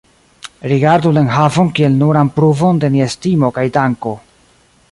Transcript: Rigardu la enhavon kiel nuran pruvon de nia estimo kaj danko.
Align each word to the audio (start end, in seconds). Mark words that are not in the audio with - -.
Rigardu 0.69 1.09
la 1.17 1.21
enhavon 1.25 1.69
kiel 1.79 1.93
nuran 1.99 2.31
pruvon 2.37 2.81
de 2.85 2.91
nia 2.95 3.11
estimo 3.13 3.51
kaj 3.59 3.67
danko. 3.77 4.15